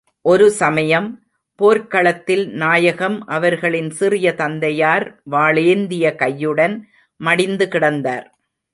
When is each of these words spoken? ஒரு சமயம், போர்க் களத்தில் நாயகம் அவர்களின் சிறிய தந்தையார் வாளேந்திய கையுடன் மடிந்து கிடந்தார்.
ஒரு 0.21 0.51
சமயம், 0.51 1.07
போர்க் 1.55 1.91
களத்தில் 1.91 2.49
நாயகம் 2.53 3.27
அவர்களின் 3.27 3.89
சிறிய 3.89 4.33
தந்தையார் 4.33 5.21
வாளேந்திய 5.31 6.05
கையுடன் 6.15 6.75
மடிந்து 7.21 7.67
கிடந்தார். 7.67 8.25